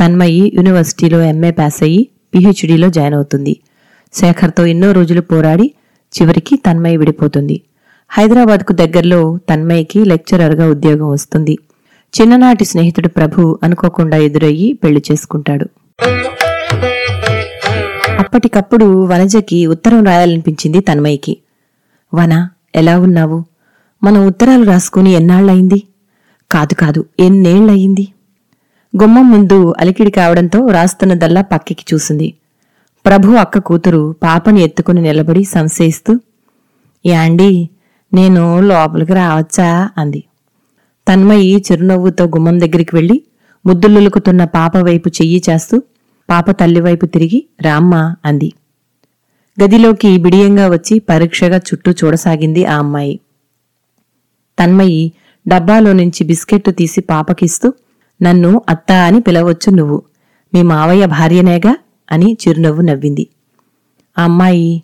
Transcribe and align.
తన్మయి 0.00 0.52
యూనివర్సిటీలో 0.54 1.22
MA 1.22 1.50
pass 1.50 1.82
అయ్యి 1.82 2.08
పిహెచ్డీలో 2.34 2.90
join 2.90 3.14
అవుతుంది. 3.14 3.60
శేఖర్తో 4.12 4.66
ఎన్నో 4.66 4.92
రోజులు 4.92 5.20
పోరాడి 5.20 5.74
చివరికి 6.12 6.56
తన్మయి 6.56 6.96
విడిపోతుంది. 6.96 7.60
హైదరాబాద్కు 8.10 8.72
దగ్గరలో 8.72 9.38
తన్మయికి 9.50 10.04
లెక్చరర్గా 10.04 10.68
ఉద్యోగం 10.68 11.10
వస్తుంది. 11.10 11.58
చిన్ననాటి 12.20 12.64
స్నేహితుడు 12.64 13.08
ప్రభు 13.08 13.58
అనుకోకుండా 13.62 14.16
ఎదురయ్యి 14.16 14.72
పెళ్ళి 14.72 15.02
చేసుకుంటాడు. 15.12 15.66
అప్పటికప్పుడు 18.18 19.04
వనజకి 19.04 19.66
ఉత్తరం 19.66 20.04
రాయాలనిపించింది 20.04 20.80
తన్మయికి. 20.80 21.36
వన 22.14 22.48
ఎలా 22.74 23.00
ఉన్నావు? 23.00 23.44
మనం 24.04 24.26
ఉత్తరాలు 24.26 24.64
రాసుకుని 24.64 25.12
ఎన్నాళ్ళయింది? 25.12 25.82
కాదు 26.50 26.74
కాదు 26.74 27.04
ఎన్నేళ్ళయింది 27.20 28.08
గుమ్మం 29.02 29.30
ముందు 29.30 29.74
అలికిడి 29.78 30.10
కావడంతో 30.10 30.66
రాస్తున్నదల్లా 30.66 31.42
పక్కికి 31.42 31.94
చూసింది. 31.94 32.34
ప్రభు 33.06 33.30
అక్క 33.32 33.58
కూతురు 33.58 34.14
పాపని 34.22 34.60
ఎత్తుకుని 34.62 35.02
నిలబడి 35.02 35.44
సంశయిస్తూ 35.44 36.20
యాండి 37.06 37.68
నేను 38.14 38.60
లోపలికి 38.60 39.14
రావచ్చా? 39.14 39.90
అంది. 39.98 40.24
తన్మయి 41.08 41.64
చిరునవ్వుతో 41.72 42.24
గుమ్మం 42.24 42.60
దగ్గరికి 42.60 42.96
వెళ్ళి 42.96 43.22
ముద్దులులుకుతున్న 43.66 44.44
పాప 44.44 44.76
వైపు 44.76 45.08
చెయ్యి 45.08 45.42
చేస్తూ 45.50 45.82
పాప 46.30 46.50
తల్లివైపు 46.50 47.06
తిరిగి 47.06 47.46
రామ్మా 47.60 48.16
అంది. 48.24 48.52
గదిలోకి 49.62 50.18
బిడియంగా 50.18 50.68
వచ్చి 50.68 50.98
పరీక్షగా 50.98 51.56
చుట్టూ 51.56 51.92
చూడసాగింది 51.92 52.64
ఆ 52.64 52.78
అమ్మాయి. 52.78 53.20
తన్మయి 54.58 55.12
డబ్బాలో 55.48 55.92
నుంచి 55.92 56.24
బిస్కెట్టు 56.24 56.70
తీసి 56.70 57.00
పాపకిస్తూ 57.00 57.72
నన్ను 58.22 58.62
అత్త 58.68 58.92
అని 58.92 59.20
పిలవచ్చు 59.20 59.70
నువ్వు. 59.70 60.02
మీ 60.54 60.62
మావయ్య 60.62 61.06
భార్యనేగా 61.06 61.76
అని 62.12 62.36
చిరునవ్వు 62.48 62.82
నవ్వింది. 62.82 63.26
ఆ 64.18 64.22
అమ్మాయి 64.22 64.82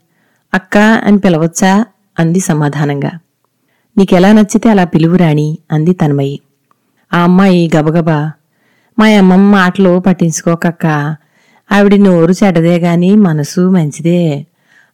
అక్క 0.54 0.78
అని 0.78 1.18
పిలవచ్చా? 1.18 1.86
అంది 2.18 2.40
సమాధానంగా. 2.40 3.10
నీకెలా 3.98 4.32
నచ్చితే 4.32 4.70
అలా 4.70 4.84
పిలువురాణి 4.84 5.58
అంది 5.72 5.92
తన్మయి. 5.92 6.40
ఆ 7.14 7.18
అమ్మాయి 7.18 7.70
గబగబా 7.76 8.32
మా 8.98 9.06
అమ్మమ్మ 9.06 9.52
మాటలు 9.52 9.98
పట్టించుకోకక్క. 9.98 11.16
ఆవిడ 11.72 11.94
నోరు 11.94 12.32
చెడ్డదే 12.44 12.78
గాని 12.78 13.16
మనసు 13.16 13.60
మంచిదే. 13.70 14.46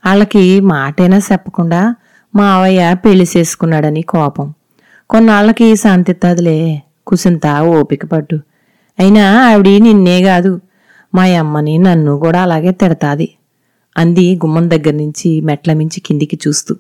వాళ్ళకి 0.06 0.60
మాటైనా 0.60 1.19
చెప్పకుండా 1.19 1.94
మావయ్య 2.34 2.97
పెళ్ళి 3.05 3.26
చేసుకున్నాడని 3.37 4.03
కోపం. 4.03 4.55
కొన్నాళ్ళకి 5.10 5.76
శాంతిత్తదిలే 5.76 6.82
కుసింత 7.08 7.46
ఓపిక 7.60 8.06
పట్టు. 8.06 8.36
అయినా 8.98 9.24
ఆవిడ 9.48 9.82
నిన్నే 9.82 10.22
కాదు 10.22 10.52
మా 11.14 11.24
అమ్మని 11.24 11.78
నన్ను 11.78 12.19
కూడా 12.19 12.41
అలాగే 12.42 12.70
తిడతాది 12.70 13.28
అంది 13.98 14.26
గుమ్మం 14.36 14.70
దగ్గర 14.70 14.92
నుంచి 14.92 15.41
మెట్ల 15.41 15.72
మించి 15.72 16.00
కిందికి 16.00 16.38
చూస్తూ. 16.48 16.76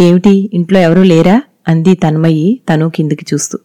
ఏమిటి 0.00 0.50
ఇంట్లో 0.54 0.78
ఎవరూ 0.80 1.02
లేరా? 1.02 1.42
అంది 1.68 1.94
తన్మయి 1.94 2.60
తను 2.68 2.90
కిందికి 2.90 3.26
చూస్తూ. 3.34 3.58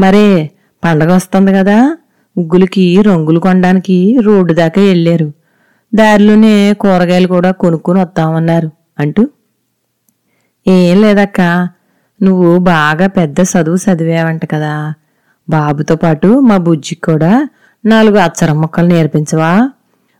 మరే 0.00 0.50
పండగ 0.84 1.14
వస్తుంది 1.14 1.52
కదా 1.52 1.96
ముగ్గులకి 2.38 3.02
రంగులు 3.02 3.40
కొనడానికి 3.40 4.16
రోడ్డు 4.20 4.52
దాకా 4.52 4.82
వెళ్ళారు. 4.82 5.32
దారిలోనే 5.94 6.74
కూరగాయలు 6.74 7.28
కూడా 7.28 7.50
కొనుక్కుని 7.50 8.00
వస్తామన్నారు 8.00 8.70
అంటూ. 8.98 9.28
ఏం 10.66 11.02
లేదక్కా 11.02 11.68
నువ్వు 12.22 12.58
బాగా 12.58 13.06
పెద్ద 13.06 13.36
చదువు 13.40 13.76
చదివావంట 13.76 14.44
కదా. 14.50 14.94
బాబుతో 15.48 15.96
పాటు 15.96 16.40
మా 16.40 16.56
బుజ్జికి 16.56 17.00
కూడా 17.00 17.48
నాలుగు 17.86 18.18
అచ్చరం 18.18 18.60
మొక్కలు 18.60 18.86
నేర్పించవా. 18.86 19.70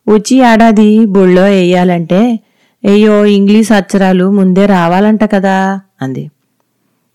వచ్చి 0.09 0.37
ఏడాది 0.39 1.05
బొళ్ళో 1.05 1.43
వేయాలంటే 1.43 2.41
అయ్యో 2.85 3.25
ఇంగ్లీష్ 3.27 3.73
అక్షరాలు 3.73 4.31
ముందే 4.31 4.67
రావాలంట 4.67 5.25
కదా 5.25 5.81
అంది. 6.03 6.31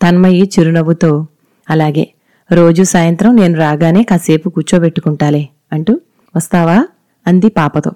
తన్మయ్యి 0.01 0.51
చిరునవ్వుతో 0.59 1.28
అలాగే 1.69 2.13
రోజు 2.51 2.84
సాయంత్రం 2.84 3.35
నేను 3.35 3.57
రాగానే 3.57 4.03
కాసేపు 4.03 4.50
కూర్చోబెట్టుకుంటాలే 4.50 5.50
అంటూ 5.73 6.00
వస్తావా 6.35 6.88
అంది 7.28 7.50
పాపతో. 7.50 7.91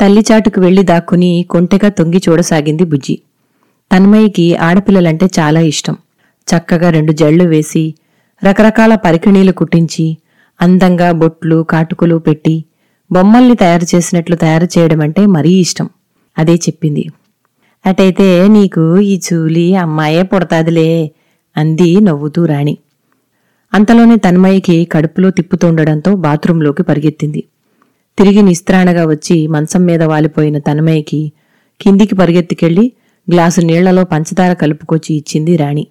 తల్లిచాటుకు 0.00 0.60
వెళ్ళి 0.60 0.82
దాక్కుని 0.82 1.46
కొంటెగా 1.50 1.88
తొంగి 1.88 2.22
చూడసాగింది 2.28 2.84
బుజ్జి. 2.84 3.18
తన్మయికి 3.92 4.56
ఆడపిల్లలంటే 4.56 5.26
చాలా 5.38 5.60
ఇష్టం. 5.60 5.96
చక్కగా 6.48 6.90
రెండు 6.90 7.12
జళ్ళు 7.12 7.44
వేసి 7.44 7.94
రకరకాల 8.44 8.94
పరికిణీలు 8.94 9.52
కుట్టించి 9.52 10.16
అందంగా 10.60 11.12
బొట్లు 11.12 11.62
కాటుకులు 11.62 12.16
పెట్టి 12.18 12.64
బొమ్మల్ని 13.12 13.56
తయారు 13.56 13.86
చేసినట్లు 13.94 14.36
తయారు 14.36 14.68
చేయడం 14.78 15.00
అంటే 15.00 15.26
మరీ 15.26 15.50
ఇష్టం. 15.50 15.88
అదే 16.38 16.54
చెప్పింది. 16.54 17.04
అటైతే 17.86 18.48
నీకు 18.48 18.98
ఈ 18.98 19.20
చూలి 19.26 19.76
అమ్మాయే 19.76 20.22
పుడతాదిలే 20.22 21.10
అంది 21.56 22.00
నవ్వుతూ 22.00 22.44
రాణి. 22.44 22.78
అంతలోనే 23.74 24.16
తన్మయ్యకి 24.16 24.84
కడుపులో 24.84 25.30
తిప్పుతుండడంతో 25.30 26.16
బాత్రూంలోకి 26.16 26.82
పరిగెత్తింది. 26.82 27.44
తిరిగి 28.18 28.42
నిస్త్రాణగా 28.42 29.06
వచ్చి 29.06 29.46
మంచం 29.46 29.86
మీద 29.86 30.02
వాలిపోయిన 30.02 30.58
తన్మయ్యకి 30.58 31.32
కిందికి 31.80 32.14
పరిగెత్తికెళ్ళి 32.14 32.92
గ్లాసు 33.30 33.60
నీళ్ళలో 33.60 34.04
పంచదార 34.04 34.52
కలుపుకొచ్చి 34.52 35.16
ఇచ్చింది 35.16 35.56
రాణి. 35.56 35.86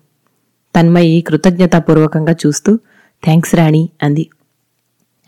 తన్మయి 0.76 1.22
కృతజ్ఞతాపూర్వకంగా 1.22 2.36
చూస్తూ 2.46 2.80
థ్యాంక్స్ 3.24 3.56
రాణి 3.56 3.90
అంది. 4.04 4.30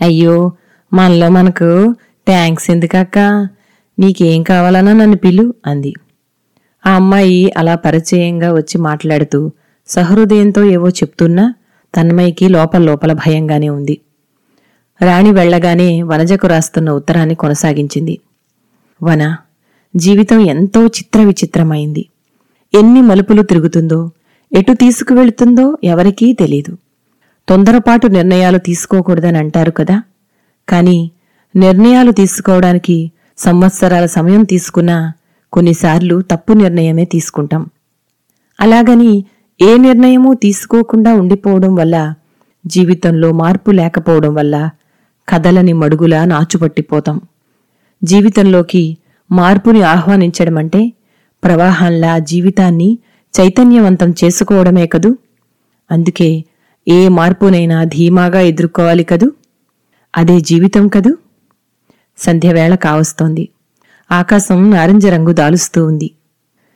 అయ్యో 0.02 0.52
మనలో 0.94 1.30
మనకు 1.30 1.96
థ్యాంక్స్ 2.28 2.72
ఎందుకక్క? 2.72 3.48
నీకేం 4.00 4.44
కావాలన్నా 4.44 4.94
నన్ను 4.94 5.18
పిలు 5.18 5.54
అంది. 5.66 5.94
ఆ 6.86 6.92
అమ్మాయి 6.92 7.54
అలా 7.58 7.76
పరిచయంగా 7.76 8.54
వచ్చి 8.54 8.78
మాట్లాడుతూ 8.78 9.52
సహృదయంతో 9.88 10.64
ఏవో 10.64 10.90
చెప్తున్నా 10.90 11.54
తన్మయికి 11.96 12.50
లోపల 12.50 12.82
లోపల 12.82 13.14
భయంగానే 13.14 13.70
ఉంది. 13.70 14.02
రాణి 15.02 15.32
వెళ్ళగానే 15.32 16.04
వనజకు 16.04 16.48
రాస్తున్న 16.48 16.90
ఉత్తరాన్ని 16.90 17.36
కొనసాగించింది. 17.36 18.20
వన? 19.04 19.38
జీవితం 19.96 20.40
ఎంతో 20.40 20.86
చిత్ర 20.86 21.20
విచిత్రమైంది 21.20 22.06
ఎన్ని 22.74 23.02
మలుపులు 23.02 23.42
తిరుగుతుందో 23.42 24.12
ఎటు 24.58 24.74
తీసుకువెళుతుందో 24.74 25.78
ఎవరికీ 25.84 26.34
తెలీదు. 26.34 26.78
తొందరపాటు 27.50 28.08
నిర్ణయాలు 28.08 28.58
తీసుకోకూడదని 28.58 29.38
అంటారు 29.38 29.72
కదా. 29.72 30.04
కాని 30.70 31.12
నిర్ణయాలు 31.56 32.12
తీసుకోవడానికి 32.12 33.12
సంవత్సరాల 33.38 34.06
సమయం 34.06 34.44
తీసుకున్నా 34.44 35.14
కొన్నిసార్లు 35.54 36.22
తప్పు 36.22 36.54
నిర్ణయమే 36.54 37.06
తీసుకుంటాం. 37.06 37.66
అలాగని 38.60 39.26
ఏ 39.62 39.78
నిర్ణయమూ 39.78 40.34
తీసుకోకుండా 40.34 41.14
ఉండిపోవడం 41.14 41.76
వల్ల 41.76 42.14
జీవితంలో 42.68 43.32
మార్పు 43.32 43.72
లేకపోవడం 43.72 44.34
వల్ల 44.34 44.70
కదలని 45.30 45.74
మడుగులా 45.74 46.26
నాచుపట్టిపోతాం. 46.26 47.22
జీవితంలోకి 48.04 48.98
మార్పుని 49.32 49.82
ఆహ్వానించడం 49.82 50.58
అంటే 50.58 50.94
ప్రవాహంలా 51.44 52.20
జీవితాన్ని 52.20 53.00
చైతన్యవంతం 53.42 54.14
చేసుకోవడమే 54.24 54.88
కదూ? 54.88 55.18
అందుకే 55.92 56.44
ఏ 56.88 57.08
మార్పునైనా 57.08 57.84
ధీమాగా 57.84 58.40
ఎదుర్కోవాలి 58.40 59.04
కదూ? 59.04 59.32
అదే 60.18 60.40
జీవితం 60.40 60.88
కదూ? 60.88 61.18
సంధ్యవేళ 62.18 62.76
కావస్తోంది. 62.76 63.50
ఆకాశం 64.12 64.72
నారింజ 64.72 65.08
రంగు 65.08 65.34
దాలుస్తూ 65.34 65.86
ఉంది. 65.86 66.12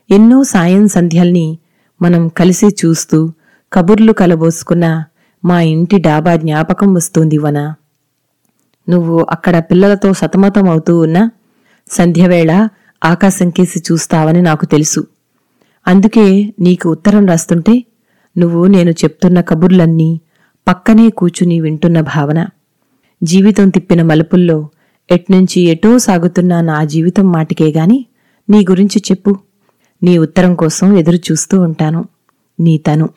ఎన్నో 0.09 0.43
సాయం 0.43 0.87
సంధ్యల్ని 0.87 1.57
మనం 2.01 2.27
కలిసి 2.27 2.67
చూస్తూ 2.67 3.31
కబుర్లు 3.73 4.11
కలబోసుకున్న 4.11 5.03
మా 5.45 5.61
ఇంటి 5.61 5.97
డాబా 5.97 6.35
జ్ఞాపకం 6.35 6.93
వస్తుంది 6.93 7.37
వనా. 7.37 7.75
నువ్వు 8.89 9.27
అక్కడ 9.29 9.59
పిల్లలతో 9.59 10.13
సతమతం 10.13 10.69
అవుతూ 10.69 10.99
ఉన్నా 10.99 11.31
సంధ్యవేళ 11.93 12.67
ఆకాశం 13.05 13.49
కేసి 13.49 13.83
చూస్తావని 13.91 14.41
నాకు 14.41 14.65
తెలుసు. 14.65 15.07
అందుకే 15.87 16.53
నీకు 16.59 16.89
ఉత్తరం 16.89 17.25
రాస్తుంటే 17.25 17.85
నువ్వు 18.37 18.67
నేను 18.67 18.91
చెప్తున్న 18.91 19.41
కబుర్లన్నీ 19.41 20.21
పక్కనే 20.67 21.09
కూచుని 21.09 21.61
వింటున్న 21.61 22.01
భావన. 22.01 22.47
జీవితం 23.23 23.69
తిప్పిన 23.69 24.01
మలుపుల్లో 24.01 24.69
ఎట్నుంచి 25.11 25.61
ఎటో 25.61 25.97
సాగుతున్న 25.97 26.61
నా 26.61 26.83
జీవితం 26.83 27.31
మాటికే 27.31 27.71
గాని 27.71 28.05
నీ 28.49 28.65
గురించి 28.69 29.03
చెప్పు. 29.11 29.39
నీ 30.03 30.17
ఉత్తరం 30.17 30.55
కోసం 30.55 30.97
ఎదురు 30.97 31.15
చూస్తూ 31.15 31.61
ఉంటాను. 31.61 32.05
నీ 32.59 32.77
తను. 32.77 33.09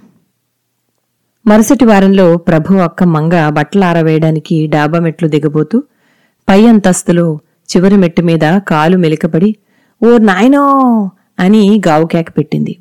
మరుసటి 1.47 1.85
వారంలో 1.85 2.37
ప్రభు 2.37 2.75
అక్క 2.75 3.05
మంగ 3.05 3.49
బట్టలు 3.49 3.85
ఆరవేయడానికి 3.85 4.67
డాబా 4.67 4.99
మెట్లు 4.99 5.29
దిగబోతూ 5.29 5.83
పై 6.49 6.67
అంతస్తులో 6.67 7.39
చివరి 7.69 7.97
మెట్టు 7.97 8.23
మీద 8.23 8.45
కాలు 8.69 8.97
మెలికపడి 8.97 9.51
ఓ 10.03 10.11
నాయనో! 10.23 10.65
అని 11.39 11.81
గావుకేక 11.87 12.29
పెట్టింది. 12.37 12.75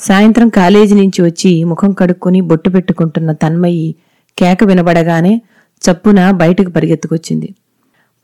సాయంత్రం 0.00 0.48
కాలేజీ 0.50 0.94
నుంచి 0.94 1.22
వచ్చి 1.22 1.64
ముఖం 1.64 1.92
కడుక్కుని 1.92 2.40
బొట్టు 2.40 2.70
పెట్టుకుంటున్న 2.70 3.32
తన్మయి 3.32 3.86
కేక 4.38 4.64
వినబడగానే 4.64 5.32
చప్పున 5.82 6.30
బయటకు 6.32 6.70
పరిగెత్తుకొచ్చింది. 6.70 7.48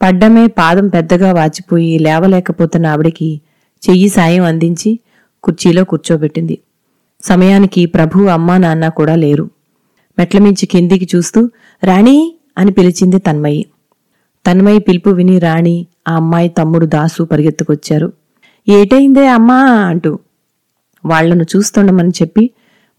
పడ్డమే 0.00 0.46
పాదం 0.58 0.88
పెద్దగా 0.88 1.32
వాచిపోయి 1.32 1.98
లేవలేకపోతున్న 1.98 2.86
ఆవిడికి 2.86 3.30
చెయ్యి 3.82 4.08
సాయం 4.08 4.44
అందించి 4.44 4.90
కుర్చీలో 5.44 5.84
కూర్చోబెట్టింది. 5.84 6.56
సమయానికి 7.20 7.86
ప్రభు 7.86 8.26
అమ్మా 8.28 8.58
నాన్న 8.58 8.88
కూడా 8.90 9.14
లేరు. 9.16 9.46
మెట్లమించి 10.18 10.66
కిందికి 10.66 11.08
చూస్తూ 11.14 11.40
రాణి! 11.82 12.16
అని 12.58 12.70
పిలిచింది 12.72 13.18
తన్మయి. 13.18 13.60
తన్మయి 14.48 14.78
పిలుపు 14.78 15.10
విని 15.10 15.38
రాణి 15.38 15.86
ఆ 16.08 16.14
అమ్మాయి 16.16 16.48
తమ్ముడు 16.48 16.86
దాసు 16.86 17.22
పరిగెత్తుకొచ్చారు. 17.22 18.12
ఏటైందే 18.68 19.26
అమ్మా 19.28 19.58
అంటూ 19.90 20.18
వాళ్ళను 21.04 21.42
చూస్తుండమని 21.42 22.10
చెప్పి 22.22 22.50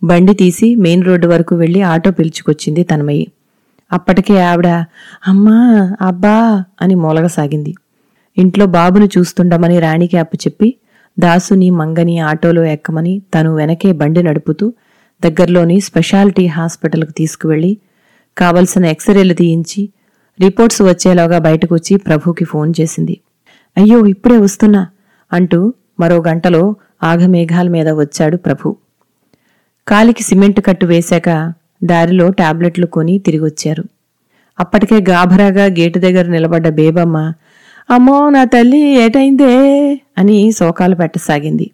బండి 0.03 0.33
తీసి 0.33 0.75
మెయిన్ 0.75 1.03
రోడ్డు 1.03 1.27
వరకు 1.27 1.55
వెళ్ళి 1.55 1.81
ఆటో 1.81 2.11
పిలుచుకొచ్చింది 2.11 2.83
తన్మయి. 2.83 3.25
అప్పటికే 3.91 4.41
ఆవిడ 4.41 4.67
అమ్మా 5.27 5.57
అబ్బా 6.01 6.35
అని 6.81 6.95
మూలగసాగింది. 6.95 7.75
ఇంట్లో 8.37 8.65
బాబును 8.65 9.05
చూస్తుండమని 9.17 9.79
రాణికి 9.79 10.17
అప్పు 10.17 10.37
చెప్పి 10.37 10.69
దాసుని 11.19 11.69
మంగని 11.69 12.19
ఆటోలో 12.19 12.65
ఎక్కమని 12.65 13.21
తను 13.33 13.55
వెనకే 13.55 13.91
బండి 13.91 14.23
నడుపుతూ 14.23 14.73
దగ్గరలోని 15.23 15.81
స్పెషాలిటీ 15.81 16.47
హాస్పిటల్కు 16.47 17.11
తీసుకువెళ్ళి 17.11 17.77
కావలసిన 18.37 18.85
ఎక్స్రేలు 18.85 19.33
తీయించి 19.33 19.81
రిపోర్ట్స్ 20.41 20.81
వచ్చేలోగా 20.81 21.37
బయటకొచ్చి 21.39 21.97
ప్రభుకి 21.97 22.45
ఫోన్ 22.45 22.73
చేసింది. 22.81 23.19
అయ్యో 23.77 24.05
ఇప్పుడే 24.05 24.37
వస్తున్నా 24.37 24.87
అంటూ 25.33 25.73
మరో 25.99 26.23
గంటలో 26.27 26.75
ఆఘమేఘాల 27.03 27.67
మీద 27.69 27.89
వచ్చాడు 27.89 28.37
ప్రభు. 28.37 28.75
కాలికి 29.87 30.23
సిమెంట్ 30.23 30.65
కట్టు 30.65 30.85
వేశాక 30.85 31.53
దారిలో 31.83 32.29
టాబ్లెట్లు 32.29 32.85
కొని 32.85 33.19
తిరిగొచ్చారు. 33.19 33.83
అప్పటికే 34.59 34.95
గాభరాగా 35.09 35.65
గేటు 35.65 35.99
దగ్గర 35.99 36.25
నిలబడ్డ 36.27 36.69
బేబమ్మ 36.69 37.33
అమ్మో 37.89 38.29
నా 38.29 38.43
తల్లి 38.43 38.77
ఏటైందే? 38.77 39.57
అని 40.17 40.51
శోకాలు 40.51 40.95
పెట్టసాగింది. 40.95 41.71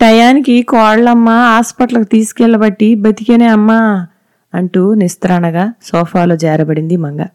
టయానికి 0.00 0.62
కోళ్ళమ్మ 0.62 1.28
హాస్పిటల్కి 1.28 2.10
తీసుకెళ్ళబట్టి 2.10 2.94
బతికేనే 2.94 3.46
అమ్మా 3.46 4.06
అంటూ 4.54 4.94
నిస్త్రాణగా 4.94 5.72
సోఫాలో 5.82 6.36
జారబడింది 6.36 6.96
మంగ. 6.96 7.26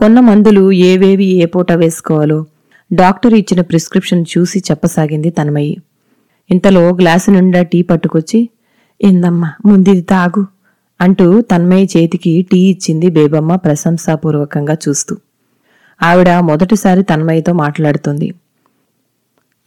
కొన్న 0.00 0.20
మందులు 0.20 0.72
ఏవేవి 0.72 1.24
ఏ 1.24 1.44
పూట 1.44 1.72
వేసుకోవాలో? 1.72 2.44
డాక్టర్ 2.92 3.34
ఇచ్చిన 3.34 3.60
ప్రిస్క్రిప్షన్ 3.60 4.24
చూసి 4.38 4.58
చెప్పసాగింది 4.58 5.30
తన్మయి. 5.30 5.76
ఇంతలో 6.50 6.90
గ్లాసు 6.94 7.30
నిండా 7.30 7.62
టీ 7.62 7.82
పట్టుకొచ్చి 7.82 8.48
ఇందమ్మా 9.02 9.52
ముందిది 9.66 10.02
తాగు 10.02 10.46
అంటూ 11.00 11.40
తన్మయ్య 11.40 11.86
చేతికి 11.96 12.46
టీ 12.52 12.58
ఇచ్చింది 12.58 13.10
బేబమ్మ 13.10 13.56
ప్రశంసాపూర్వకంగా 13.56 14.76
చూస్తూ. 14.88 15.16
ఆవిడ 16.02 16.30
మొదటిసారి 16.30 17.02
తన్మయ్యతో 17.02 17.52
మాట్లాడుతుంది. 17.52 18.34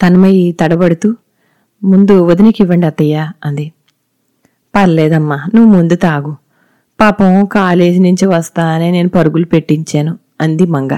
తన్మయి 0.01 0.55
తడబడుతూ 0.61 1.15
ముందు 1.83 2.21
వదినికివ్వండి 2.21 2.85
అత్తయ్య 2.85 3.31
అంది. 3.45 3.71
పర్లేదమ్మా 4.75 5.35
నువ్వు 5.55 5.73
ముందు 5.73 5.95
తాగు. 5.95 6.35
పాపం 7.01 7.45
కాలేజీ 7.45 7.99
నుంచి 7.99 8.25
వస్తానే 8.25 8.91
నేను 8.91 9.09
పరుగులు 9.09 9.45
పెట్టించాను. 9.45 10.22
అంది 10.43 10.65
మంగ. 10.65 10.93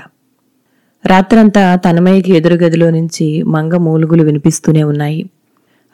రాత్రంతా 1.03 1.75
తనమయ్యకి 1.75 2.31
ఎదురుగదిలో 2.35 2.89
నుంచి 2.89 3.43
మంగ 3.43 3.77
మూలుగులు 3.77 4.23
వినిపిస్తూనే 4.23 4.83
ఉన్నాయి. 4.83 5.21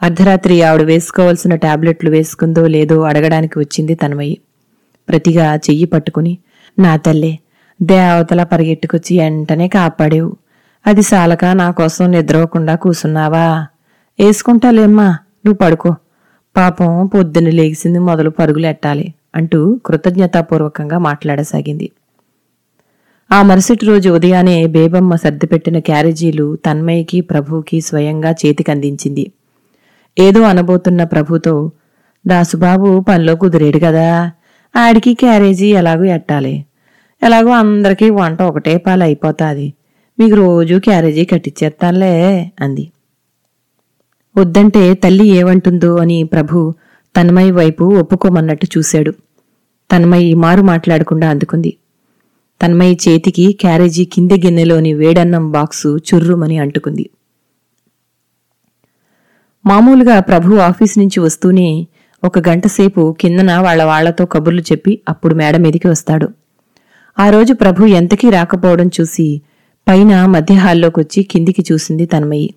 అర్ధరాత్రి 0.02 0.62
ఆవిడ 0.62 0.82
వేసుకోవాల్సిన 0.82 1.54
టాబ్లెట్లు 1.54 2.10
వేసుకుందో 2.10 2.66
లేదో 2.66 2.96
అడగడానికి 3.02 3.58
వచ్చింది 3.58 3.94
తనమయ్యి 3.94 4.36
ప్రతిగా 5.08 5.54
చెయ్యి 5.56 5.84
పట్టుకుని 5.84 6.32
నా 6.78 6.96
తల్లే 6.96 7.32
దేవతల 7.80 8.42
పరిగెట్టుకొచ్చి 8.42 9.18
వెంటనే 9.20 9.68
కాపాడేవు. 9.68 10.30
అది 10.84 11.02
సాలక 11.02 11.44
నా 11.44 11.70
కోసం 11.70 12.10
నిద్రవకుండా 12.10 12.74
కూసున్నావా? 12.74 13.46
వేసుకుంటాలేమ్మా 14.18 15.08
నువ్వు 15.44 15.54
పడుకో. 15.54 15.90
పాపం 16.56 17.06
పొద్దున్న 17.06 17.50
లేగిసింది 17.50 17.98
మొదలు 17.98 18.30
పరుగులెట్టాలి 18.30 19.06
అంటూ 19.34 19.60
కృతజ్ఞతాపూర్వకంగా 19.86 20.98
మాట్లాడసాగింది. 20.98 21.86
ఆ 23.32 23.42
మరుసటి 23.42 23.86
రోజు 23.86 24.10
ఉదయానే 24.10 24.66
బేబమ్మ 24.66 25.16
సర్దిపెట్టిన 25.16 25.78
క్యారేజీలు 25.78 26.56
తన్మయ్యకి 26.56 27.20
ప్రభుకి 27.20 27.80
స్వయంగా 27.80 28.30
చేతికందించింది. 28.30 29.32
ఏదో 30.18 30.42
అనబోతున్న 30.42 31.04
ప్రభుతో 31.04 31.70
దాసుబాబు 32.26 33.00
పనిలో 33.00 33.36
కుదిరేడు 33.36 33.78
కదా 33.78 34.30
ఆడికి 34.76 35.14
క్యారేజీ 35.14 35.66
ఎలాగూ 35.66 36.04
ఎట్టాలి. 36.04 36.64
ఎలాగో 37.22 37.50
అందరికీ 37.50 38.10
వంట 38.10 38.42
ఒకటే 38.42 38.76
పాలు 38.76 39.02
అయిపోతాది. 39.02 39.72
మీకు 40.18 40.34
రోజూ 40.34 40.80
క్యారేజీ 40.80 41.24
కట్టించేస్తానులే 41.24 42.52
అంది. 42.60 42.90
వద్దంటే 44.36 44.94
తల్లి 44.94 45.28
ఏమంటుందో 45.28 45.96
అని 45.96 46.24
ప్రభు 46.24 46.74
తన్మయ్య 47.16 47.50
వైపు 47.50 47.84
ఒప్పుకోమన్నట్టు 47.84 48.66
చూశాడు. 48.78 49.10
తన్మయ్య 49.90 50.34
మారు 50.34 50.62
మాట్లాడకుండా 50.62 51.30
అందుకుంది. 51.30 51.76
తన్మయి 52.62 52.98
చేతికి 53.08 53.52
క్యారేజీ 53.52 54.04
కింది 54.04 54.34
గిన్నెలోని 54.34 54.94
వేడన్నం 54.94 55.52
బాక్సు 55.52 55.98
చుర్రుమని 56.08 56.58
అంటుకుంది. 56.58 57.10
మామూలుగా 59.66 60.20
ప్రభు 60.20 60.56
ఆఫీస్ 60.56 60.98
నుంచి 60.98 61.20
వస్తూనే 61.20 61.86
ఒక 62.24 62.38
గంటసేపు 62.48 63.16
కిందన 63.20 63.58
వాళ్ళ 63.58 63.82
వాళ్ళతో 63.84 64.24
కబుర్లు 64.24 64.60
చెప్పి 64.60 65.00
అప్పుడు 65.08 65.34
మేడ 65.34 65.56
మీదికి 65.56 65.88
వస్తాడు. 65.88 66.28
ఆ 67.18 67.30
రోజు 67.30 67.52
ప్రభు 67.52 67.84
ఎంతకీ 67.84 68.30
రాకపోవడం 68.30 68.90
చూసి 69.00 69.42
పైన 69.88 70.26
మధ్య 70.26 70.54
హాల్లోకొచ్చి 70.54 71.22
కిందికి 71.22 71.64
చూసింది 71.72 72.06
తన్మయి. 72.06 72.54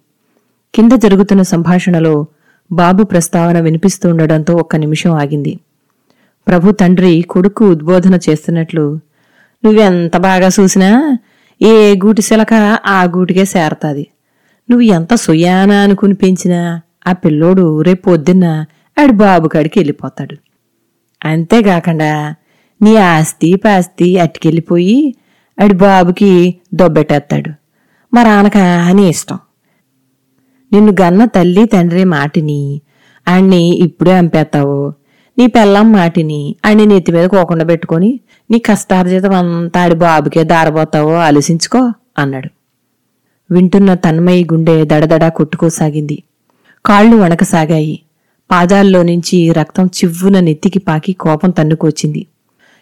కింద 0.75 0.91
జరుగుతున్న 0.91 1.41
సంభాషణలో 1.41 2.25
బాబు 2.71 3.03
ప్రస్తావన 3.03 3.59
వినిపిస్తుండడంతో 3.59 4.55
ఒక్క 4.55 4.75
నిమిషం 4.75 5.11
ఆగింది. 5.11 5.59
ప్రభు 6.47 6.71
తండ్రి 6.71 7.21
కొడుకు 7.21 7.65
ఉద్బోధన 7.65 8.19
చేస్తున్నట్లు 8.29 8.99
నువ్వెంత 9.65 10.17
బాగా 10.17 10.47
చూసినా 10.47 11.17
ఏ 11.61 11.95
గూటి 11.95 12.21
శిలక 12.21 12.53
ఆ 12.85 13.03
గూటికే 13.03 13.45
సేరతాది 13.45 14.07
నువ్వు 14.71 14.81
ఎంత 14.81 15.15
సుయానా 15.15 15.81
అనుకుని 15.81 16.13
పెంచినా 16.13 16.81
ఆ 17.07 17.11
పిల్లోడు 17.13 17.81
రేపు 17.81 18.03
పొద్దున్న 18.03 18.65
ఆడి 18.99 19.13
బాబు 19.13 19.47
కాడికి 19.47 19.79
వెళ్ళిపోతాడు. 19.79 20.35
అంతేకాకుండా 21.27 22.35
నీ 22.81 22.95
ఆస్తి 22.95 23.55
పాస్తి 23.55 24.19
అట్టుకెళ్ళిపోయి 24.19 25.15
ఆడి 25.61 25.73
బాబుకి 25.73 26.55
దొబ్బెట్టేస్తాడు. 26.73 27.51
మరానక 28.13 28.57
అని 28.57 29.09
ఇష్టం. 29.09 29.39
నిన్ను 30.71 30.95
గన్న 31.01 31.25
తల్లి 31.25 31.65
తండ్రి 31.65 32.03
మాటిని 32.03 32.81
ఆణ్ణి 33.27 33.77
ఇప్పుడే 33.77 34.13
అంపేస్తావు 34.13 34.93
నీ 35.37 35.47
పెళ్ళం 35.47 35.91
మాటిని 35.91 36.55
అని 36.65 36.85
నెత్తి 36.85 37.11
మీద 37.11 37.25
కోకుండా 37.25 37.65
పెట్టుకొని 37.65 38.19
నీ 38.51 38.59
కష్టార్జితం 38.59 39.33
అంతా 39.33 39.83
ఆడి 39.83 39.95
బాబుకే 39.95 40.43
దారబోతావో 40.43 41.13
ఆలోచించుకో 41.13 41.91
అన్నాడు. 42.17 42.49
వింటున్న 43.53 43.93
తన్మయి 43.93 44.43
గుండె 44.43 44.85
దడదడా 44.85 45.29
కొట్టుకోసాగింది. 45.29 46.23
కాళ్ళు 46.85 47.15
వణకసాగాయి. 47.15 47.99
పాదాల్లో 48.51 49.03
నుంచి 49.03 49.51
రక్తం 49.51 49.85
చివ్వున 49.85 50.39
నెత్తికి 50.39 50.79
పాకి 50.79 51.13
కోపం 51.13 51.49
తన్నుకొచ్చింది. 51.49 52.25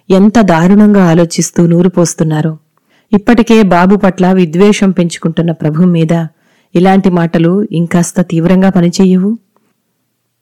ఎంత 0.10 0.41
దారుణంగా 0.41 1.10
ఆలోచిస్తూ 1.10 1.67
నూరు 1.67 1.89
పోస్తున్నారో. 1.89 2.57
ఇప్పటికే 3.13 3.63
బాబు 3.63 3.95
పట్ల 3.95 4.31
విద్వేషం 4.31 4.91
పెంచుకుంటున్న 4.91 5.51
ప్రభు 5.51 5.83
మీద 5.83 6.27
ఇలాంటి 6.75 7.10
మాటలు 7.10 7.67
ఇంకాస్త 7.72 8.22
తీవ్రంగా 8.22 8.69
పనిచేయవు? 8.69 9.38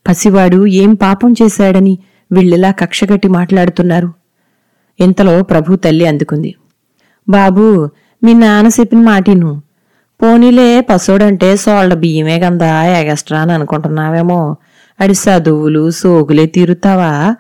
పసివాడు 0.10 0.66
ఏం 0.66 0.94
పాపం 0.94 1.34
చేశాడని 1.44 1.98
వీళ్ళిలా 2.32 2.72
కక్షగట్టి 2.72 3.28
మాట్లాడుతున్నారు? 3.28 4.14
ఇంతలో 5.00 5.44
ప్రభు 5.44 5.76
తల్లి 5.76 6.06
అందుకుంది. 6.06 6.56
బాబూ 7.30 7.90
మీ 8.24 8.34
నాన్న 8.34 8.70
చెప్పిన 8.80 9.00
మాటిను. 9.00 9.62
పోనీలే 10.22 10.82
పసోడంటే 10.82 11.56
సోళ్ళ 11.56 11.94
బియ్యమే 11.94 12.40
గందా 12.40 12.84
ఎగస్ట్రా 12.84 13.40
అని 13.40 13.52
అనుకుంటున్నావేమో. 13.52 14.56
అడి 15.00 15.14
చదువులు 15.14 15.92
సోగులే 15.92 16.46
తీరుతావా? 16.46 17.36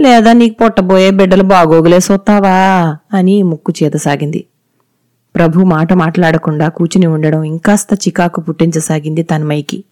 లేదా 0.00 0.32
నీకు 0.32 0.64
పుట్టబోయే 0.64 1.10
బిడ్డలు 1.10 1.42
బాగోగులే 1.42 2.00
సొత్తావా? 2.00 2.96
అని 3.14 3.42
ముక్కు 3.42 3.72
చేతసాగింది 3.82 4.44
ప్రభు 5.36 5.60
మాట 5.60 5.92
మాట్లాడకుండా 5.92 6.68
కూచుని 6.68 7.06
ఉండడం 7.06 7.42
ఇంకాస్త 7.42 7.94
చికాకు 7.94 8.40
పుట్టించసాగింది 8.40 9.22
తన్మయ్యకి. 9.22 9.84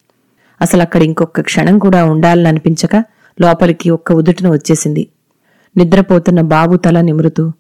అసలు 0.62 0.82
అక్కడ 0.82 1.02
ఇంకొక 1.02 1.40
క్షణం 1.40 1.78
కూడా 1.78 2.04
ఉండాలనిపించక 2.04 3.04
లోపలికి 3.40 3.90
ఒక్క 3.90 4.12
ఉదుటిన 4.12 4.48
వచ్చేసింది. 4.48 5.08
నిద్రపోతున్న 5.76 6.40
బాబు 6.40 6.76
తల 6.76 7.00
నిమురుతూ 7.00 7.52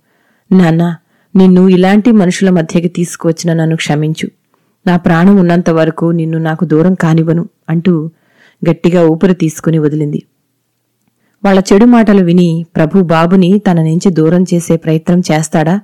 నాన్న 0.52 0.96
నిన్ను 1.36 1.68
ఇలాంటి 1.68 2.12
మనుషుల 2.12 2.50
మధ్యకి 2.50 2.88
తీసుకువచ్చిన 2.88 3.52
నన్ను 3.52 3.76
క్షమించు. 3.76 4.30
నా 4.86 4.96
ప్రాణం 4.96 5.36
ఉన్నంత 5.36 5.70
వరకు 5.70 6.06
నిన్ను 6.06 6.38
నాకు 6.38 6.64
దూరం 6.64 6.94
కానివ్వను 6.94 7.48
అంటూ 7.68 8.10
గట్టిగా 8.68 9.06
ఊపిరి 9.06 9.34
తీసుకుని 9.34 9.78
వదిలింది. 9.78 10.22
వాళ్ళ 11.44 11.62
చెడు 11.72 11.84
మాటలు 11.84 12.24
విని 12.24 12.66
ప్రభు 12.76 13.02
బాబుని 13.02 13.58
తన 13.58 13.82
నుంచి 13.82 14.10
దూరం 14.10 14.42
చేసే 14.42 14.76
ప్రయత్నం 14.76 15.20
చేస్తాడా? 15.32 15.80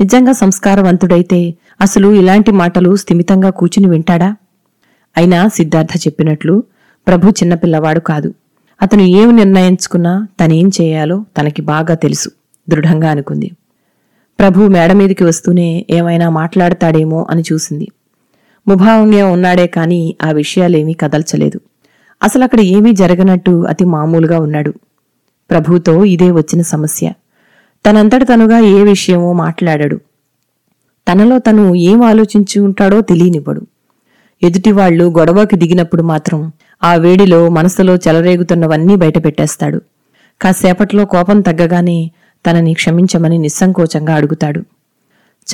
నిజంగా 0.00 0.32
సంస్కారవంతుడైతే 0.32 1.54
అసలు 1.80 2.12
ఇలాంటి 2.12 2.50
మాటలు 2.52 2.96
స్థిమితంగా 2.96 3.50
కూచుని 3.50 3.88
వింటాడా? 3.88 4.36
అయినా 5.16 5.48
సిద్ధార్థ 5.48 5.96
చెప్పినట్లు 5.96 6.62
ప్రభు 7.06 7.30
చిన్నపిల్లవాడు 7.30 8.00
కాదు. 8.00 8.34
అతను 8.82 9.02
ఏమి 9.02 9.32
నిర్ణయించుకున్నా 9.32 10.26
తనేం 10.40 10.70
చేయాలో 10.80 11.24
తనకి 11.38 11.62
బాగా 11.62 11.94
తెలుసు 11.94 12.30
దృఢంగా 12.68 13.10
అనుకుంది. 13.10 13.50
ప్రభు 14.38 14.66
మేడ 14.66 14.92
మీదికి 14.92 15.24
వస్తూనే 15.24 15.86
ఏమైనా 15.90 16.30
మాట్లాడతాడేమో 16.30 17.26
అని 17.30 17.42
చూసింది. 17.52 17.88
ముభావంగా 18.68 19.26
ఉన్నాడే 19.26 19.66
కాని 19.66 20.16
ఆ 20.22 20.30
విషయాలేమీ 20.30 20.92
కదల్చలేదు. 20.92 21.60
అసలు 22.22 22.44
అక్కడ 22.44 22.60
ఏమీ 22.60 22.92
జరగనట్టు 22.92 23.66
అతి 23.66 23.84
మామూలుగా 23.84 24.38
ఉన్నాడు. 24.38 24.74
ప్రభుతో 25.50 26.04
ఇదే 26.04 26.30
వచ్చిన 26.30 26.62
సమస్య. 26.62 27.12
తనంతట 27.86 28.22
తనుగా 28.22 28.58
ఏ 28.58 28.82
విషయమో 28.82 29.32
మాట్లాడాడు. 29.32 30.00
తనలో 31.12 31.38
తను 31.38 31.74
ఏం 31.74 32.02
ఆలోచించి 32.02 32.60
ఉంటాడో 32.60 33.00
తెలియనివ్వడు. 33.00 33.66
ఎదుటివాళ్ళు 34.42 35.04
గొడవకి 35.18 35.56
దిగినప్పుడు 35.56 36.02
మాత్రం 36.02 36.52
ఆ 36.84 36.94
వేడిలో 36.94 37.48
మనసులో 37.48 37.96
చెలరేగుతున్నవన్నీ 37.96 38.96
బయటపెట్టేస్తాడు. 38.96 39.80
కాసేపట్లో 40.40 41.04
కోపం 41.04 41.40
తగ్గగానే 41.40 42.10
తనని 42.46 42.74
క్షమించమని 42.74 43.38
నిస్సంకోచంగా 43.38 44.14
అడుగుతాడు. 44.14 44.60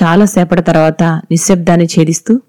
చాలాసేపటి 0.02 0.62
తర్వాత 0.62 1.02
నిశ్శబ్దాన్ని 1.02 1.86
ఛేదిస్తూ 1.86 2.40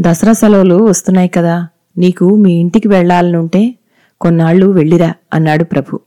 దసరా 0.00 0.32
సెలవులు 0.32 0.74
వస్తున్నాయి 0.74 1.28
కదా 1.28 1.68
నీకు 1.98 2.36
మీ 2.36 2.52
ఇంటికి 2.52 2.88
వెళ్ళాలనుంటే 2.88 3.74
కొన్నాళ్ళు 4.20 4.66
వెళ్ళిరా 4.66 5.14
అన్నాడు 5.34 5.64
ప్రభు. 5.64 6.00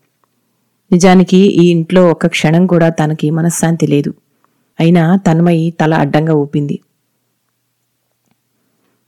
నిజానికి 0.91 1.37
ఈ 1.37 1.71
ఇంట్లో 1.71 2.07
ఒక్క 2.07 2.27
క్షణం 2.27 2.67
కూడా 2.67 2.89
తనకి 2.89 3.29
మనశ్శాంతి 3.29 3.87
లేదు. 3.87 4.13
అయినా 4.79 5.15
తన్మయి 5.15 5.73
తల 5.81 5.93
అడ్డంగా 5.93 6.33
ఊపింది. 6.33 6.79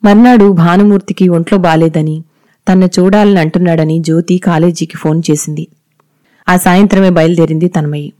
మర్నాడు 0.04 0.52
భానుమూర్తికి 0.52 1.30
ఒంట్లో 1.30 1.58
బాలేదని 1.58 2.24
తన్ను 2.68 2.86
చూడాలని 2.86 3.40
అంటున్నాడని 3.40 4.00
జ్యోతి 4.00 4.38
కాలేజీకి 4.38 4.98
ఫోన్ 4.98 5.22
చేసింది. 5.32 5.68
ఆ 6.50 6.58
సాయంత్రమే 6.58 7.10
బయలుదేరింది 7.10 7.68
తన్మయి. 7.68 8.14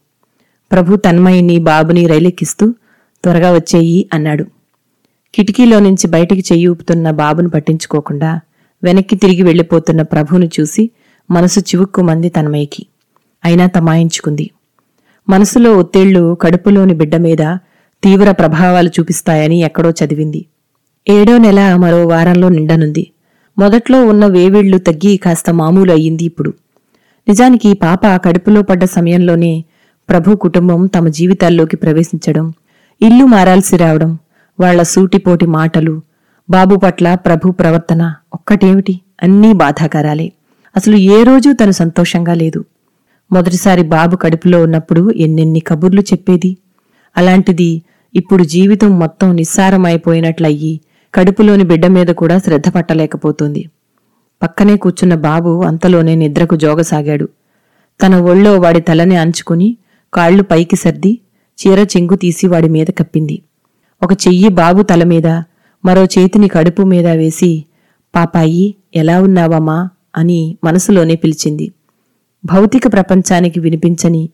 ప్రభు 0.72 0.96
తన్మయిని 0.96 1.60
బాబుని 1.60 2.08
రైలెక్కిస్తూ 2.08 2.74
త్వరగా 3.24 3.52
వచ్చేయి 3.54 4.10
అన్నాడు. 4.14 4.46
కిటికీలో 5.34 5.80
నుంచి 5.80 6.08
బయటికి 6.08 6.44
చెయ్యి 6.54 6.68
ఊపుతున్న 6.68 7.12
బాబును 7.12 7.50
పట్టించుకోకుండా 7.50 8.40
వెనక్కి 8.84 9.16
తిరిగి 9.16 9.44
వెళ్ళిపోతున్న 9.44 10.02
ప్రభును 10.02 10.46
చూసి 10.46 10.90
మనసు 11.32 11.60
చివుక్కుమంది 11.60 12.30
తన్మయ్యకి 12.30 12.86
అయినా 13.46 13.68
తమాయించుకుంది. 13.68 14.52
మనసులో 15.30 15.74
ఒత్తిళ్ళు 15.78 16.36
కడుపులోని 16.42 16.94
బిడ్డ 16.94 17.16
మీద 17.16 17.44
తీవ్ర 18.04 18.32
ప్రభావాలు 18.32 18.90
చూపిస్తాయని 18.90 19.62
ఎక్కడో 19.62 19.90
చదివింది. 19.90 20.46
ఏడో 21.08 21.38
నెల 21.38 21.76
మరో 21.76 22.08
వారంలో 22.08 22.50
నిండనుంది. 22.50 23.12
మొదట్లో 23.58 24.06
ఉన్న 24.06 24.26
వేవిళ్ళు 24.26 24.78
తగ్గి 24.78 25.18
కాస్త 25.18 25.54
మామూలు 25.54 25.92
అయ్యింది 25.92 26.24
ఇప్పుడు. 26.24 26.54
నిజానికి 27.28 27.74
పాప 27.74 28.02
కడుపులో 28.26 28.62
పడ్డ 28.62 28.84
సమయంలోనే 28.84 29.66
ప్రభు 30.10 30.36
కుటుంబం 30.36 30.86
తమ 30.86 31.08
జీవితాల్లోకి 31.08 31.76
ప్రవేశించడం 31.76 32.54
ఇల్లు 33.02 33.26
మారాల్సి 33.26 33.78
రావడం 33.78 34.18
వాళ్ళ 34.60 34.82
సూటిపోటి 34.84 35.46
మాటలు 35.46 36.02
బాబు 36.50 36.76
పట్ల 36.76 37.16
ప్రభు 37.16 37.52
ప్రవర్తన 37.52 38.16
ఒక్కటేమిటి? 38.34 39.02
అన్నీ 39.24 39.54
బాధాకరాలే. 39.54 40.32
అసలు 40.76 40.96
ఏ 40.96 41.24
రోజూ 41.24 41.54
తను 41.54 41.72
సంతోషంగా 41.72 42.34
లేదు. 42.34 42.66
మొదటిసారి 43.32 43.84
బాబు 43.84 44.16
కడుపులో 44.16 44.64
ఉన్నప్పుడు 44.64 45.12
ఎన్నెన్ని 45.12 45.60
కబుర్లు 45.60 46.02
చెప్పేది? 46.02 46.58
అలాంటిది 47.18 47.82
ఇప్పుడు 48.16 48.44
జీవితం 48.44 49.00
మొత్తం 49.00 49.36
నిస్సారమైపోయినట్లయ్యి 49.36 50.82
కడుపులోని 51.16 51.64
బిడ్డ 51.64 51.86
మీద 51.88 52.08
కూడా 52.08 52.38
శ్రద్ధ 52.38 52.70
పట్టలేకపోతుంది. 52.70 53.70
పక్కనే 54.44 54.78
కూర్చున్న 54.78 55.16
బాబు 55.16 55.64
అంతలోనే 55.64 56.16
నిద్రకు 56.16 56.56
జోగసాగాడు. 56.56 57.30
తన 58.04 58.16
ఒళ్ళో 58.16 58.60
వాడి 58.60 58.82
తలని 58.82 59.16
అంచుకుని 59.16 59.78
కాళ్ళు 60.14 60.44
పైకి 60.44 60.76
సర్ది 60.76 61.20
చీర 61.60 61.80
చెంగు 61.80 62.16
తీసి 62.16 62.48
వాడి 62.48 62.70
మీద 62.70 62.88
కప్పింది. 62.98 63.42
ఒక 64.04 64.14
చెయ్యి 64.14 64.50
బాబు 64.50 64.82
తల 64.82 65.04
మీద 65.04 65.28
మరో 65.86 66.04
చేతిని 66.04 66.48
కడుపు 66.48 66.82
మీద 66.82 67.08
వేసి 67.08 67.66
పాపాయి 68.16 68.76
ఎలా 68.96 69.22
ఉన్నావమ్మా 69.22 69.90
అని 70.16 70.58
మనసులోనే 70.64 71.16
పిలిచింది. 71.16 71.72
భౌతిక 72.46 72.94
ప్రపంచానికి 72.94 73.60
వినిపించని 73.60 74.30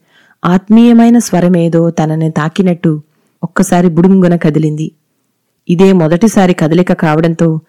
ఆత్మీయమైన 0.46 1.18
స్వరమేదో 1.18 1.90
తనని 1.90 2.32
తాకినట్టు 2.32 3.02
ఒక్కసారి 3.44 3.88
బుడుంగున 3.88 4.36
కదిలింది. 4.36 4.92
ఇదే 5.70 5.92
మొదటిసారి 5.92 6.54
కదలిక 6.54 6.94
కావడంతో 6.94 7.60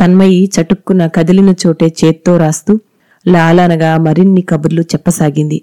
తన్మయి 0.00 0.50
చటుక్కున 0.54 1.06
కదిలిన 1.06 1.54
చోటే 1.66 1.94
చేత్తో 2.04 2.36
రాస్తూ 2.36 2.80
లాలనగా 3.28 3.96
మరిన్ని 3.96 4.42
కబుర్లు 4.42 4.82
చెప్పసాగింది. 4.82 5.62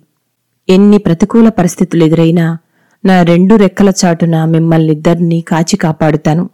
ఎన్ని 0.69 0.97
ప్రతికూల 0.97 1.49
పరిస్థితులు 1.49 2.03
ఎదురైనా 2.03 2.57
నా 3.05 3.23
రెండు 3.23 3.55
రెక్కల 3.55 3.93
చాటున 4.05 4.45
మిమ్మల్నిద్దరినీ 4.45 5.41
కాచి 5.41 5.77
కాపాడుతాను. 5.77 6.49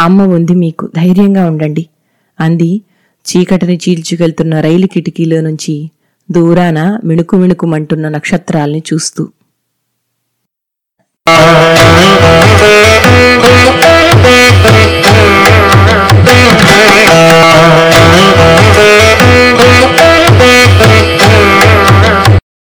అమ్మ 0.00 0.22
ఉంది 0.22 0.54
మీకు 0.54 0.90
ధైర్యంగా 0.96 1.46
ఉండండి 1.46 1.86
అంది. 2.40 2.82
చీకటిని 3.26 3.76
చీల్చుకెళ్తున్న 3.76 4.60
రైలు 4.60 4.86
కిటికీలో 4.86 5.40
నుంచి 5.40 5.90
దూరాన 6.30 7.00
మిణుకు 7.04 7.36
మిణుకుమంటున్న 7.36 8.08
నక్షత్రాల్ని 8.08 8.82
చూస్తూ. 8.92 9.28